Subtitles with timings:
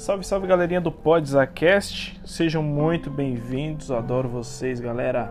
[0.00, 5.30] Salve, salve galerinha do Podzacast, sejam muito bem-vindos, adoro vocês, galera.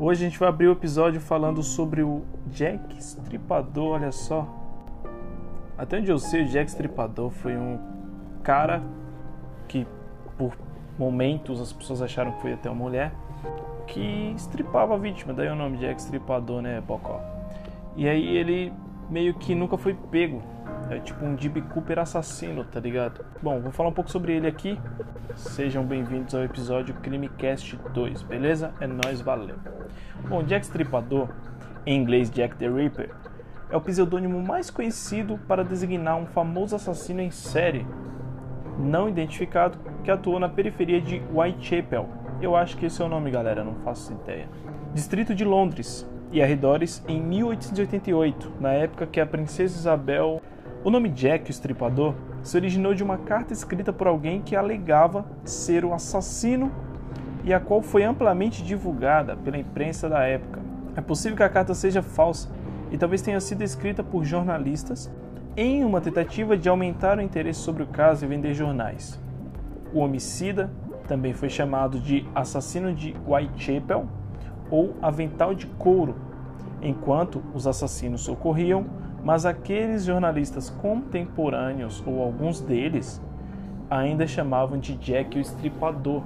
[0.00, 4.44] Hoje a gente vai abrir o episódio falando sobre o Jack Stripador, olha só.
[5.78, 7.78] Até onde eu sei, o Jack Stripador foi um
[8.42, 8.82] cara
[9.68, 9.86] que,
[10.36, 10.58] por
[10.98, 13.12] momentos, as pessoas acharam que foi até uma mulher,
[13.86, 17.20] que estripava a vítima, daí o nome Jack Stripador, né, Bocó.
[17.94, 18.72] E aí ele
[19.08, 20.42] meio que nunca foi pego
[20.90, 23.24] é tipo um DB Cooper assassino, tá ligado?
[23.42, 24.78] Bom, vou falar um pouco sobre ele aqui.
[25.34, 28.72] Sejam bem-vindos ao episódio Crimecast 2, beleza?
[28.80, 29.56] É nóis, valeu.
[30.28, 31.28] Bom, Jack Stripador,
[31.84, 33.10] em inglês Jack the Ripper,
[33.68, 37.86] é o pseudônimo mais conhecido para designar um famoso assassino em série
[38.78, 42.08] não identificado que atuou na periferia de Whitechapel.
[42.40, 44.48] Eu acho que esse é o nome, galera, não faço ideia.
[44.94, 50.42] Distrito de Londres e arredores em 1888, na época que a princesa Isabel
[50.86, 55.26] o nome Jack o Estripador se originou de uma carta escrita por alguém que alegava
[55.44, 56.70] ser o assassino
[57.42, 60.60] e a qual foi amplamente divulgada pela imprensa da época.
[60.94, 62.48] É possível que a carta seja falsa
[62.92, 65.10] e talvez tenha sido escrita por jornalistas
[65.56, 69.20] em uma tentativa de aumentar o interesse sobre o caso e vender jornais.
[69.92, 70.70] O homicida
[71.08, 74.06] também foi chamado de assassino de Whitechapel
[74.70, 76.14] ou avental de couro,
[76.80, 78.86] enquanto os assassinos socorriam
[79.26, 83.20] mas aqueles jornalistas contemporâneos, ou alguns deles,
[83.90, 86.22] ainda chamavam de Jack o Estripador.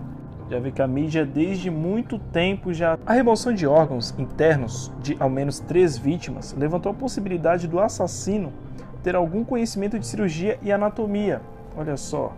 [0.50, 2.98] Já vê que a mídia desde muito tempo já.
[3.06, 8.52] A remoção de órgãos internos de ao menos três vítimas levantou a possibilidade do assassino
[9.02, 11.40] ter algum conhecimento de cirurgia e anatomia.
[11.74, 12.34] Olha só.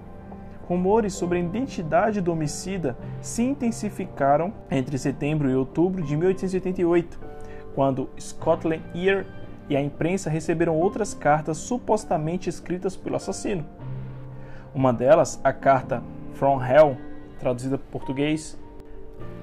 [0.69, 7.19] Rumores sobre a identidade do homicida se intensificaram entre setembro e outubro de 1888,
[7.75, 13.65] quando Scotland Yard e a imprensa receberam outras cartas supostamente escritas pelo assassino.
[14.75, 16.03] Uma delas, a carta
[16.35, 16.97] From Hell,
[17.39, 18.59] traduzida para português,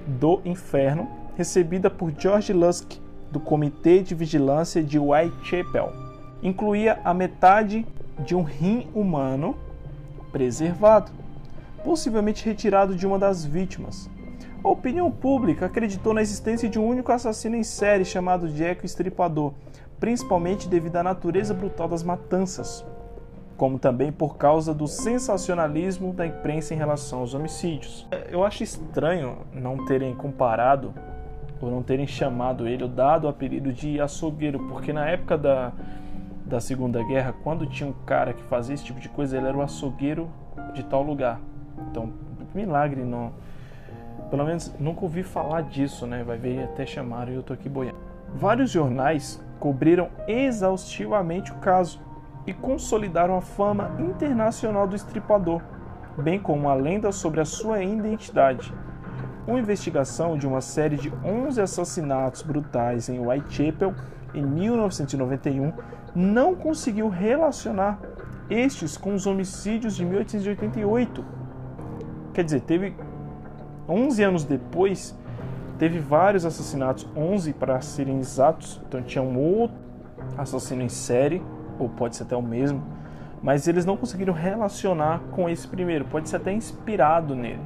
[0.07, 2.93] do Inferno, recebida por George Lusk,
[3.31, 5.93] do Comitê de Vigilância de Whitechapel,
[6.41, 7.85] incluía a metade
[8.25, 9.55] de um rim humano
[10.31, 11.11] preservado,
[11.83, 14.09] possivelmente retirado de uma das vítimas.
[14.63, 18.85] A opinião pública acreditou na existência de um único assassino em série chamado Jack o
[18.85, 19.53] Estripador,
[19.99, 22.85] principalmente devido à natureza brutal das matanças,
[23.57, 28.07] como também por causa do sensacionalismo da imprensa em relação aos homicídios.
[28.29, 30.93] Eu acho estranho não terem comparado
[31.61, 35.73] ou não terem chamado ele ou dado o apelido de açougueiro, porque na época da,
[36.45, 39.57] da Segunda Guerra, quando tinha um cara que fazia esse tipo de coisa, ele era
[39.57, 40.29] o açougueiro
[40.73, 41.39] de tal lugar.
[41.91, 42.13] Então,
[42.55, 43.33] milagre não.
[44.29, 46.23] Pelo menos nunca ouvi falar disso, né?
[46.23, 47.97] Vai ver até chamaram e eu tô aqui boiando.
[48.35, 52.01] Vários jornais cobriram exaustivamente o caso
[52.47, 55.61] e consolidaram a fama internacional do estripador,
[56.17, 58.73] bem como a lenda sobre a sua identidade.
[59.45, 63.93] Uma investigação de uma série de 11 assassinatos brutais em Whitechapel
[64.33, 65.73] em 1991
[66.15, 67.99] não conseguiu relacionar
[68.49, 71.25] estes com os homicídios de 1888.
[72.33, 72.95] Quer dizer, teve
[73.87, 75.17] 11 anos depois
[75.79, 78.81] Teve vários assassinatos, 11 para serem exatos.
[78.85, 79.77] Então tinha um outro
[80.37, 81.41] assassino em série,
[81.79, 82.83] ou pode ser até o mesmo,
[83.41, 87.61] mas eles não conseguiram relacionar com esse primeiro, pode ser até inspirado nele.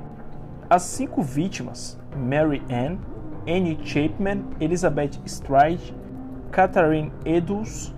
[0.70, 2.98] As cinco vítimas, Mary Ann,
[3.48, 5.96] Annie Chapman, Elizabeth Stride,
[6.52, 7.96] Catherine Edus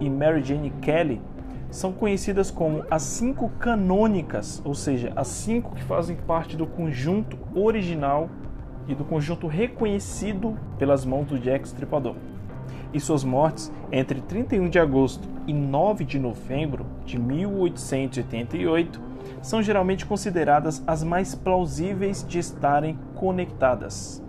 [0.00, 1.22] e Mary Jane Kelly,
[1.70, 7.38] são conhecidas como as cinco canônicas, ou seja, as cinco que fazem parte do conjunto
[7.54, 8.28] original
[8.88, 12.16] e do conjunto reconhecido pelas mãos do Jack Stripador.
[12.92, 19.00] E suas mortes entre 31 de agosto e 9 de novembro de 1888
[19.42, 24.22] são geralmente consideradas as mais plausíveis de estarem conectadas.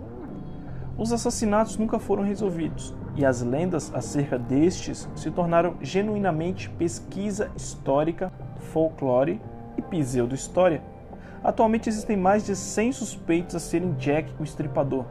[0.96, 8.32] Os assassinatos nunca foram resolvidos e as lendas acerca destes se tornaram genuinamente pesquisa histórica,
[8.72, 9.40] folclore
[9.76, 10.82] e pseudo-história.
[11.44, 15.04] Atualmente existem mais de 100 suspeitos a serem Jack o Estripador,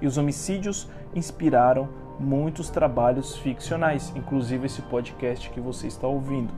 [0.00, 1.88] e os homicídios inspiraram
[2.20, 6.52] muitos trabalhos ficcionais, inclusive esse podcast que você está ouvindo.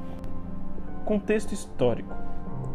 [1.05, 2.15] Contexto histórico.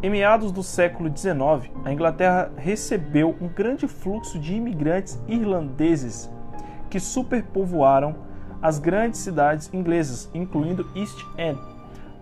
[0.02, 6.30] Em meados do século XIX, a Inglaterra recebeu um grande fluxo de imigrantes irlandeses
[6.90, 8.16] que superpovoaram
[8.62, 11.60] as grandes cidades inglesas, incluindo East End,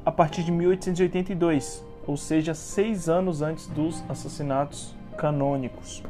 [0.06, 6.04] a partir de 1882 ou seja, seis anos antes dos assassinatos canônicos.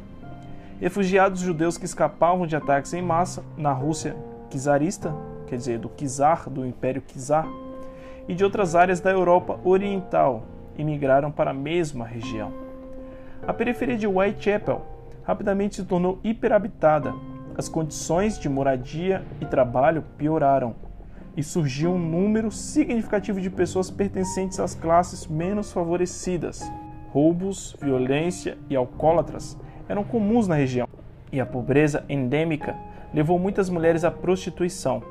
[0.79, 4.15] Refugiados judeus que escapavam de ataques em massa na Rússia
[4.49, 5.13] czarista,
[5.47, 7.47] quer dizer, do czar, do Império Czar,
[8.27, 10.43] e de outras áreas da Europa Oriental,
[10.77, 12.51] e migraram para a mesma região.
[13.47, 14.81] A periferia de Whitechapel
[15.23, 17.13] rapidamente se tornou hiperhabitada.
[17.57, 20.75] As condições de moradia e trabalho pioraram
[21.35, 26.61] e surgiu um número significativo de pessoas pertencentes às classes menos favorecidas.
[27.09, 29.57] Roubos, violência e alcoólatras
[29.87, 30.87] eram comuns na região,
[31.31, 32.75] e a pobreza endêmica
[33.13, 35.03] levou muitas mulheres à prostituição.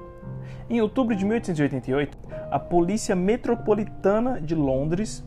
[0.68, 2.16] Em outubro de 1888,
[2.50, 5.24] a Polícia Metropolitana de Londres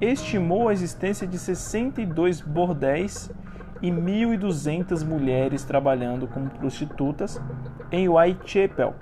[0.00, 3.30] estimou a existência de 62 bordéis
[3.82, 7.40] e 1.200 mulheres trabalhando como prostitutas
[7.90, 8.94] em Whitechapel.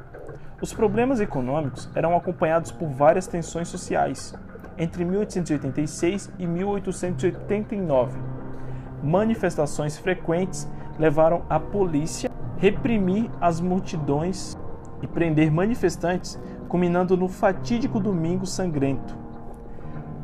[0.60, 4.34] Os problemas econômicos eram acompanhados por várias tensões sociais
[4.78, 8.18] entre 1886 e 1889.
[9.02, 10.68] Manifestações frequentes
[10.98, 14.56] levaram a polícia a reprimir as multidões
[15.02, 19.16] e prender manifestantes, culminando no fatídico Domingo Sangrento.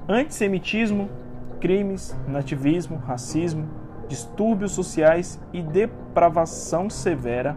[0.09, 1.11] Antissemitismo,
[1.61, 3.69] crimes, nativismo, racismo,
[4.09, 7.57] distúrbios sociais e depravação severa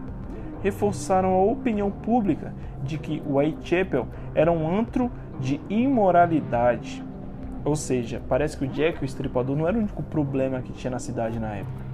[0.64, 7.04] reforçaram a opinião pública de que Whitechapel era um antro de imoralidade.
[7.62, 10.90] Ou seja, parece que o Jack, o estripador, não era o único problema que tinha
[10.90, 11.84] na cidade na época.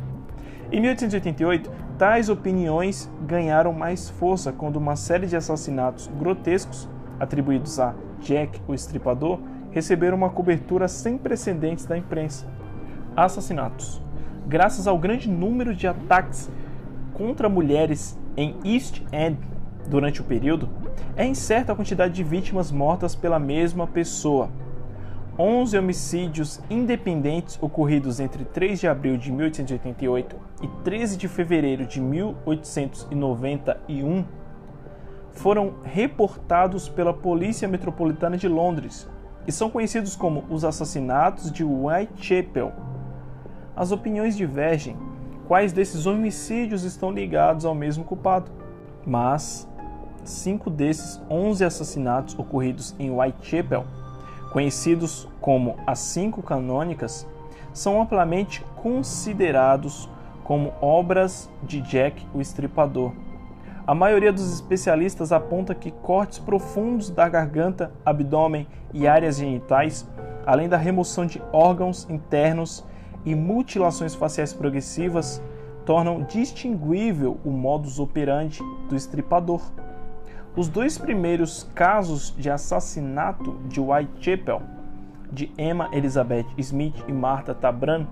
[0.70, 1.69] Em 1888,
[1.99, 6.88] tais opiniões ganharam mais força quando uma série de assassinatos grotescos
[7.19, 9.40] atribuídos a Jack, o estripador,
[9.73, 12.46] receberam uma cobertura sem precedentes da imprensa.
[13.16, 14.00] Assassinatos.
[14.46, 16.49] Graças ao grande número de ataques
[17.14, 19.38] contra mulheres em East End
[19.88, 20.69] durante o período,
[21.17, 24.50] é incerta a quantidade de vítimas mortas pela mesma pessoa.
[25.38, 31.99] 11 homicídios independentes ocorridos entre 3 de abril de 1888 e 13 de fevereiro de
[32.00, 34.25] 1891
[35.33, 39.09] foram reportados pela Polícia Metropolitana de Londres,
[39.47, 42.73] e são conhecidos como os assassinatos de Whitechapel.
[43.75, 44.97] As opiniões divergem
[45.50, 48.52] quais desses homicídios estão ligados ao mesmo culpado,
[49.05, 49.69] mas
[50.23, 53.85] cinco desses 11 assassinatos ocorridos em Whitechapel,
[54.52, 57.26] conhecidos como as Cinco Canônicas,
[57.73, 60.08] são amplamente considerados
[60.44, 63.11] como obras de Jack o Estripador.
[63.85, 70.08] A maioria dos especialistas aponta que cortes profundos da garganta, abdômen e áreas genitais,
[70.47, 72.88] além da remoção de órgãos internos
[73.25, 75.43] e mutilações faciais progressivas,
[75.84, 79.61] tornam distinguível o modus operandi do estripador.
[80.56, 84.62] Os dois primeiros casos de assassinato de Whitechapel,
[85.32, 88.06] de Emma Elizabeth Smith e Martha Tabran,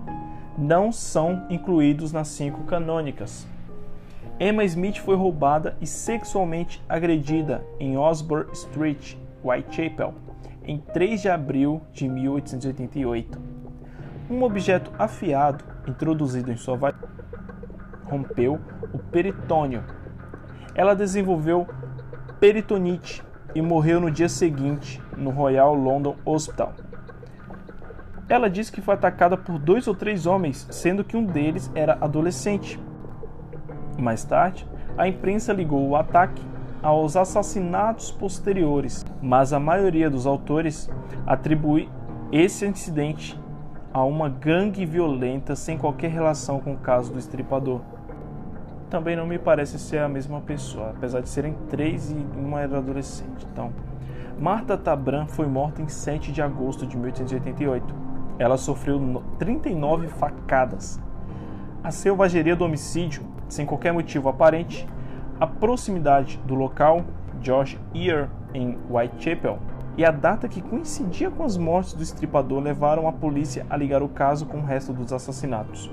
[0.57, 3.47] não são incluídos nas cinco canônicas.
[4.39, 10.13] Emma Smith foi roubada e sexualmente agredida em Osborne Street, Whitechapel,
[10.63, 13.58] em 3 de abril de 1888.
[14.29, 17.09] Um objeto afiado introduzido em sua vagina
[18.05, 18.59] rompeu
[18.93, 19.83] o peritônio.
[20.75, 21.67] Ela desenvolveu
[22.39, 23.23] peritonite
[23.55, 26.73] e morreu no dia seguinte no Royal London Hospital.
[28.27, 31.97] Ela disse que foi atacada por dois ou três homens, sendo que um deles era
[31.99, 32.79] adolescente.
[33.97, 36.43] Mais tarde, a imprensa ligou o ataque
[36.83, 40.87] aos assassinatos posteriores, mas a maioria dos autores
[41.25, 41.89] atribui
[42.31, 43.39] esse incidente
[43.93, 47.81] a uma gangue violenta sem qualquer relação com o caso do estripador.
[48.89, 52.77] Também não me parece ser a mesma pessoa, apesar de serem três e uma era
[52.77, 53.45] adolescente.
[53.51, 53.71] Então,
[54.39, 57.95] Marta Tabran foi morta em 7 de agosto de 1888.
[58.39, 60.99] Ela sofreu 39 facadas.
[61.83, 64.87] A selvageria do homicídio sem qualquer motivo aparente,
[65.39, 67.03] a proximidade do local,
[67.41, 69.59] George Ear, em Whitechapel,
[69.99, 74.01] e a data que coincidia com as mortes do estripador levaram a polícia a ligar
[74.01, 75.91] o caso com o resto dos assassinatos.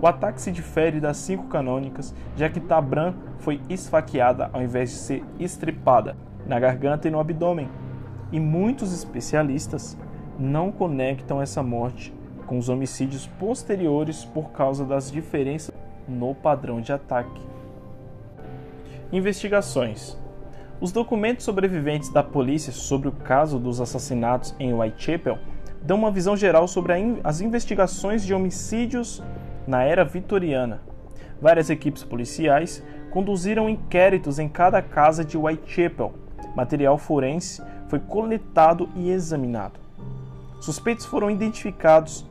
[0.00, 4.96] O ataque se difere das cinco canônicas, já que Tabran foi esfaqueada ao invés de
[4.98, 6.16] ser estripada,
[6.46, 7.68] na garganta e no abdômen.
[8.30, 9.98] E muitos especialistas
[10.38, 12.14] não conectam essa morte
[12.46, 15.74] com os homicídios posteriores por causa das diferenças
[16.06, 17.42] no padrão de ataque.
[19.10, 20.16] Investigações.
[20.80, 25.38] Os documentos sobreviventes da polícia sobre o caso dos assassinatos em Whitechapel
[25.82, 29.22] dão uma visão geral sobre as investigações de homicídios
[29.66, 30.80] na era vitoriana.
[31.38, 36.14] Várias equipes policiais conduziram inquéritos em cada casa de Whitechapel.
[36.56, 39.78] Material forense foi coletado e examinado.
[40.62, 42.26] Suspeitos foram identificados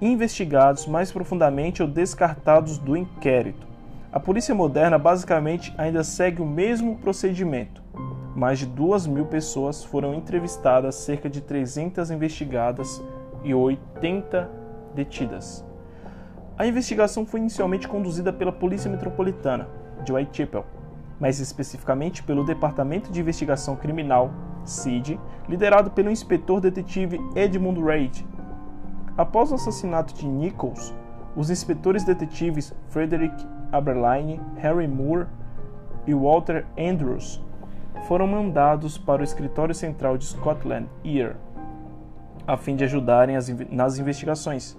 [0.00, 3.66] investigados mais profundamente ou descartados do inquérito.
[4.12, 7.87] A polícia moderna basicamente ainda segue o mesmo procedimento.
[8.34, 13.02] Mais de duas mil pessoas foram entrevistadas, cerca de 300 investigadas
[13.42, 14.50] e 80
[14.94, 15.64] detidas.
[16.56, 19.68] A investigação foi inicialmente conduzida pela Polícia Metropolitana
[20.04, 20.64] de Whitechapel,
[21.20, 24.30] mais especificamente pelo Departamento de Investigação Criminal,
[24.64, 25.18] CID,
[25.48, 28.26] liderado pelo inspetor detetive Edmund Reid.
[29.16, 30.94] Após o assassinato de Nichols,
[31.36, 33.34] os inspetores detetives Frederick
[33.72, 35.26] Aberline, Harry Moore
[36.06, 37.42] e Walter Andrews
[38.06, 41.48] foram mandados para o escritório central de Scotland Yard
[42.48, 44.74] a fim de ajudarem as, nas investigações.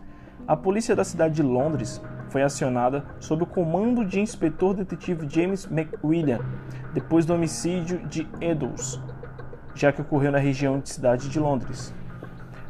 [0.48, 5.70] A polícia da cidade de Londres foi acionada sob o comando de inspetor detetive James
[5.72, 6.40] McWilliam
[6.96, 9.00] depois do homicídio de Eddowes,
[9.76, 11.94] já que ocorreu na região de cidade de Londres.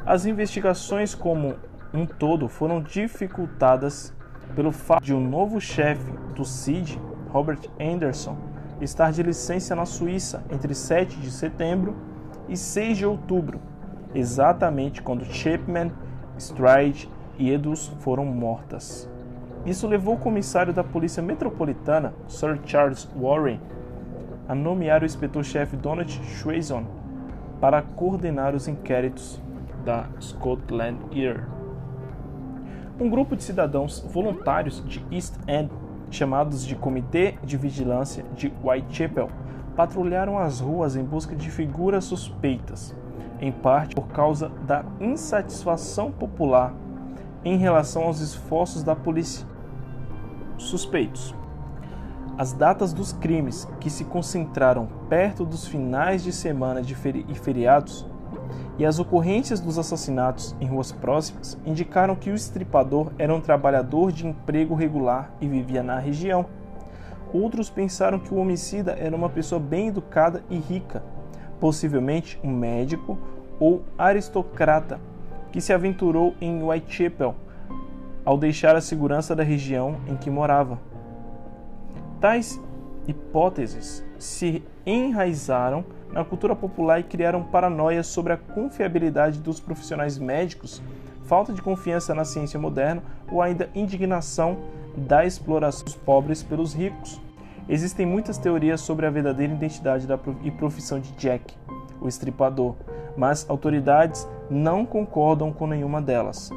[0.04, 1.54] As investigações como
[1.94, 4.14] um todo foram dificultadas
[4.54, 8.36] pelo fato de o um novo chefe do CID, Robert Anderson,
[8.80, 11.94] estar de licença na Suíça entre 7 de setembro
[12.48, 13.60] e 6 de outubro,
[14.14, 15.92] exatamente quando Chapman,
[16.38, 17.08] Stride
[17.38, 19.08] e Edus foram mortas.
[19.64, 23.60] Isso levou o comissário da Polícia Metropolitana, Sir Charles Warren,
[24.48, 26.84] a nomear o inspetor-chefe Donald Schwazon
[27.60, 29.40] para coordenar os inquéritos
[29.84, 31.46] da Scotland Yard.
[32.98, 35.70] Um grupo de cidadãos voluntários de East End,
[36.10, 39.30] chamados de Comitê de Vigilância de Whitechapel,
[39.76, 42.94] patrulharam as ruas em busca de figuras suspeitas,
[43.40, 46.74] em parte por causa da insatisfação popular
[47.44, 49.46] em relação aos esforços da polícia.
[50.58, 51.34] Suspeitos.
[52.36, 57.34] As datas dos crimes que se concentraram perto dos finais de semana de feri e
[57.34, 58.06] feriados
[58.80, 64.10] e as ocorrências dos assassinatos em ruas próximas indicaram que o estripador era um trabalhador
[64.10, 66.46] de emprego regular e vivia na região.
[67.30, 71.02] Outros pensaram que o homicida era uma pessoa bem educada e rica,
[71.60, 73.18] possivelmente um médico
[73.58, 74.98] ou aristocrata
[75.52, 77.34] que se aventurou em Whitechapel
[78.24, 80.78] ao deixar a segurança da região em que morava.
[82.18, 82.58] Tais
[83.06, 90.82] hipóteses se enraizaram na cultura popular e criaram paranoia sobre a confiabilidade dos profissionais médicos,
[91.24, 94.58] falta de confiança na ciência moderna ou ainda indignação
[94.96, 97.20] da exploração dos pobres pelos ricos.
[97.68, 100.06] Existem muitas teorias sobre a verdadeira identidade
[100.42, 101.54] e profissão de Jack,
[102.00, 102.74] o estripador,
[103.16, 106.50] mas autoridades não concordam com nenhuma delas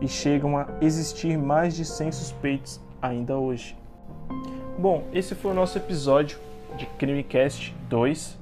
[0.00, 3.76] e chegam a existir mais de 100 suspeitos ainda hoje.
[4.78, 6.38] Bom, esse foi o nosso episódio
[6.76, 8.38] de Crimecast 2,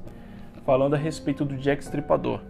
[0.69, 2.43] falando a respeito do Jack Stripador.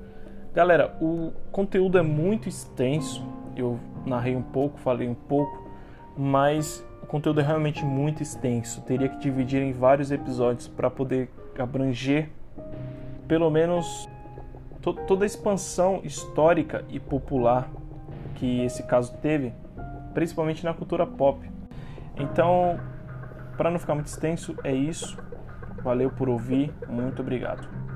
[0.52, 5.70] Galera, o conteúdo é muito extenso, eu narrei um pouco, falei um pouco,
[6.16, 8.80] mas o conteúdo é realmente muito extenso.
[8.80, 12.28] Teria que dividir em vários episódios para poder abranger
[13.28, 14.08] pelo menos
[14.82, 17.70] to toda a expansão histórica e popular
[18.34, 19.52] que esse caso teve,
[20.12, 21.48] principalmente na cultura pop.
[22.16, 22.80] Então,
[23.56, 25.16] para não ficar muito extenso, é isso.
[25.84, 27.87] Valeu por ouvir, muito obrigado.